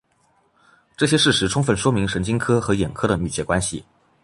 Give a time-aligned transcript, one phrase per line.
[0.97, 3.85] 这些事实充分说明神经科和眼科的密切关系。